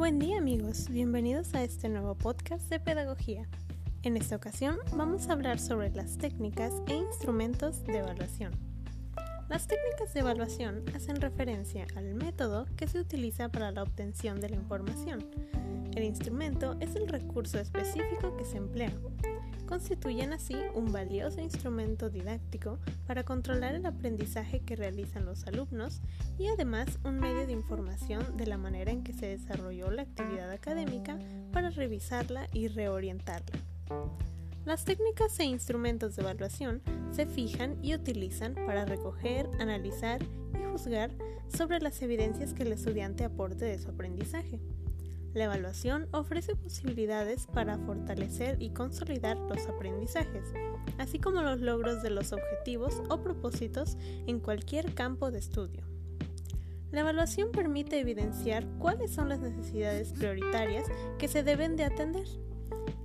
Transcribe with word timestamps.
Bienvenidos 0.00 1.54
a 1.54 1.62
este 1.62 1.90
nuevo 1.90 2.14
podcast 2.14 2.70
de 2.70 2.80
pedagogía. 2.80 3.46
En 4.02 4.16
esta 4.16 4.34
ocasión 4.34 4.78
vamos 4.96 5.28
a 5.28 5.34
hablar 5.34 5.58
sobre 5.58 5.90
las 5.90 6.16
técnicas 6.16 6.72
e 6.86 6.94
instrumentos 6.94 7.84
de 7.84 7.98
evaluación. 7.98 8.52
Las 9.50 9.66
técnicas 9.66 10.14
de 10.14 10.20
evaluación 10.20 10.84
hacen 10.94 11.20
referencia 11.20 11.86
al 11.96 12.14
método 12.14 12.64
que 12.78 12.88
se 12.88 12.98
utiliza 12.98 13.50
para 13.50 13.72
la 13.72 13.82
obtención 13.82 14.40
de 14.40 14.48
la 14.48 14.56
información. 14.56 15.26
El 15.94 16.04
instrumento 16.04 16.78
es 16.80 16.96
el 16.96 17.06
recurso 17.06 17.58
específico 17.58 18.34
que 18.38 18.46
se 18.46 18.56
emplea. 18.56 18.94
Constituyen 19.70 20.32
así 20.32 20.56
un 20.74 20.90
valioso 20.90 21.40
instrumento 21.40 22.10
didáctico 22.10 22.80
para 23.06 23.22
controlar 23.22 23.76
el 23.76 23.86
aprendizaje 23.86 24.58
que 24.58 24.74
realizan 24.74 25.24
los 25.24 25.46
alumnos 25.46 26.00
y 26.40 26.48
además 26.48 26.98
un 27.04 27.20
medio 27.20 27.46
de 27.46 27.52
información 27.52 28.36
de 28.36 28.48
la 28.48 28.58
manera 28.58 28.90
en 28.90 29.04
que 29.04 29.12
se 29.12 29.26
desarrolló 29.26 29.92
la 29.92 30.02
actividad 30.02 30.50
académica 30.50 31.20
para 31.52 31.70
revisarla 31.70 32.48
y 32.52 32.66
reorientarla. 32.66 33.60
Las 34.64 34.84
técnicas 34.84 35.38
e 35.38 35.44
instrumentos 35.44 36.16
de 36.16 36.22
evaluación 36.22 36.82
se 37.12 37.26
fijan 37.26 37.78
y 37.80 37.94
utilizan 37.94 38.56
para 38.66 38.84
recoger, 38.84 39.48
analizar 39.60 40.20
y 40.52 40.64
juzgar 40.72 41.12
sobre 41.46 41.78
las 41.78 42.02
evidencias 42.02 42.54
que 42.54 42.64
el 42.64 42.72
estudiante 42.72 43.22
aporte 43.22 43.66
de 43.66 43.78
su 43.78 43.90
aprendizaje. 43.90 44.58
La 45.34 45.44
evaluación 45.44 46.08
ofrece 46.12 46.56
posibilidades 46.56 47.46
para 47.46 47.78
fortalecer 47.78 48.60
y 48.60 48.70
consolidar 48.70 49.38
los 49.38 49.66
aprendizajes, 49.66 50.52
así 50.98 51.18
como 51.18 51.42
los 51.42 51.60
logros 51.60 52.02
de 52.02 52.10
los 52.10 52.32
objetivos 52.32 53.02
o 53.08 53.22
propósitos 53.22 53.96
en 54.26 54.40
cualquier 54.40 54.94
campo 54.94 55.30
de 55.30 55.38
estudio. 55.38 55.84
La 56.90 57.00
evaluación 57.00 57.52
permite 57.52 58.00
evidenciar 58.00 58.66
cuáles 58.78 59.12
son 59.12 59.28
las 59.28 59.38
necesidades 59.38 60.12
prioritarias 60.12 60.86
que 61.18 61.28
se 61.28 61.44
deben 61.44 61.76
de 61.76 61.84
atender 61.84 62.26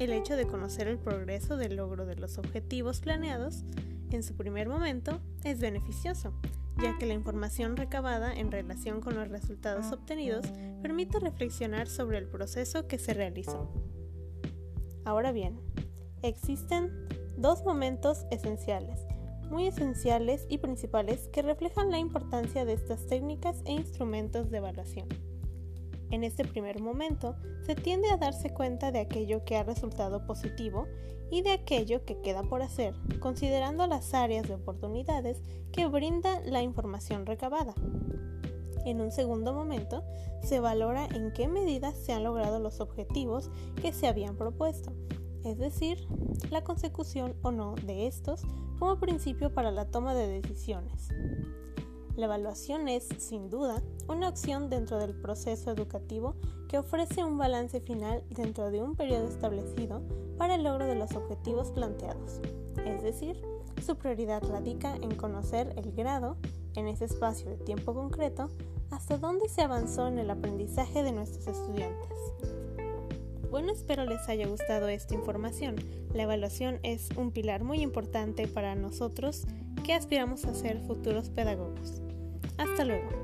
el 0.00 0.12
hecho 0.12 0.34
de 0.34 0.46
conocer 0.46 0.88
el 0.88 0.98
progreso 0.98 1.56
del 1.58 1.76
logro 1.76 2.06
de 2.06 2.16
los 2.16 2.38
objetivos 2.38 3.00
planeados 3.00 3.64
en 4.10 4.22
su 4.22 4.34
primer 4.34 4.68
momento 4.68 5.20
es 5.44 5.60
beneficioso, 5.60 6.32
ya 6.82 6.96
que 6.98 7.06
la 7.06 7.14
información 7.14 7.76
recabada 7.76 8.32
en 8.32 8.50
relación 8.50 9.00
con 9.00 9.14
los 9.14 9.28
resultados 9.28 9.92
obtenidos 9.92 10.46
permite 10.82 11.18
reflexionar 11.18 11.88
sobre 11.88 12.18
el 12.18 12.26
proceso 12.26 12.86
que 12.86 12.98
se 12.98 13.12
realizó. 13.12 13.70
Ahora 15.04 15.32
bien, 15.32 15.60
existen 16.22 16.90
dos 17.36 17.64
momentos 17.64 18.24
esenciales, 18.30 19.00
muy 19.50 19.66
esenciales 19.66 20.46
y 20.48 20.58
principales 20.58 21.28
que 21.32 21.42
reflejan 21.42 21.90
la 21.90 21.98
importancia 21.98 22.64
de 22.64 22.74
estas 22.74 23.06
técnicas 23.06 23.62
e 23.66 23.72
instrumentos 23.72 24.50
de 24.50 24.58
evaluación. 24.58 25.29
En 26.10 26.24
este 26.24 26.44
primer 26.44 26.80
momento, 26.80 27.36
se 27.64 27.74
tiende 27.74 28.10
a 28.10 28.16
darse 28.16 28.52
cuenta 28.52 28.90
de 28.90 29.00
aquello 29.00 29.44
que 29.44 29.56
ha 29.56 29.62
resultado 29.62 30.26
positivo 30.26 30.88
y 31.30 31.42
de 31.42 31.52
aquello 31.52 32.04
que 32.04 32.20
queda 32.20 32.42
por 32.42 32.62
hacer, 32.62 32.94
considerando 33.20 33.86
las 33.86 34.12
áreas 34.12 34.48
de 34.48 34.54
oportunidades 34.54 35.40
que 35.72 35.86
brinda 35.86 36.40
la 36.40 36.62
información 36.62 37.26
recabada. 37.26 37.74
En 38.84 39.00
un 39.00 39.12
segundo 39.12 39.52
momento, 39.52 40.02
se 40.42 40.58
valora 40.58 41.06
en 41.06 41.32
qué 41.32 41.46
medida 41.46 41.92
se 41.92 42.12
han 42.12 42.24
logrado 42.24 42.58
los 42.58 42.80
objetivos 42.80 43.50
que 43.80 43.92
se 43.92 44.08
habían 44.08 44.36
propuesto, 44.36 44.92
es 45.44 45.58
decir, 45.58 45.98
la 46.50 46.64
consecución 46.64 47.36
o 47.42 47.52
no 47.52 47.74
de 47.74 48.06
estos 48.06 48.42
como 48.78 48.98
principio 48.98 49.52
para 49.52 49.70
la 49.70 49.90
toma 49.90 50.14
de 50.14 50.40
decisiones. 50.40 51.08
La 52.20 52.26
evaluación 52.26 52.86
es, 52.88 53.08
sin 53.16 53.48
duda, 53.48 53.82
una 54.06 54.28
opción 54.28 54.68
dentro 54.68 54.98
del 54.98 55.14
proceso 55.14 55.70
educativo 55.70 56.34
que 56.68 56.76
ofrece 56.76 57.24
un 57.24 57.38
balance 57.38 57.80
final 57.80 58.22
dentro 58.28 58.70
de 58.70 58.82
un 58.82 58.94
periodo 58.94 59.26
establecido 59.26 60.02
para 60.36 60.56
el 60.56 60.64
logro 60.64 60.84
de 60.84 60.96
los 60.96 61.12
objetivos 61.12 61.70
planteados. 61.70 62.42
Es 62.84 63.02
decir, 63.02 63.40
su 63.82 63.96
prioridad 63.96 64.42
radica 64.46 64.96
en 64.96 65.14
conocer 65.14 65.72
el 65.78 65.92
grado, 65.92 66.36
en 66.74 66.88
ese 66.88 67.06
espacio 67.06 67.48
de 67.48 67.56
tiempo 67.56 67.94
concreto, 67.94 68.50
hasta 68.90 69.16
dónde 69.16 69.48
se 69.48 69.62
avanzó 69.62 70.06
en 70.06 70.18
el 70.18 70.28
aprendizaje 70.28 71.02
de 71.02 71.12
nuestros 71.12 71.46
estudiantes. 71.46 72.18
Bueno, 73.50 73.72
espero 73.72 74.04
les 74.04 74.28
haya 74.28 74.46
gustado 74.46 74.88
esta 74.88 75.14
información. 75.14 75.76
La 76.12 76.24
evaluación 76.24 76.80
es 76.82 77.08
un 77.16 77.30
pilar 77.30 77.64
muy 77.64 77.80
importante 77.80 78.46
para 78.46 78.74
nosotros 78.74 79.46
que 79.86 79.94
aspiramos 79.94 80.44
a 80.44 80.54
ser 80.54 80.80
futuros 80.80 81.30
pedagogos. 81.30 82.02
Hasta 82.60 82.84
luego. 82.84 83.19